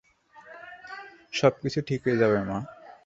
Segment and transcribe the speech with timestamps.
[1.33, 2.57] সবকিছু ঠিক হয়ে যাবে, মা!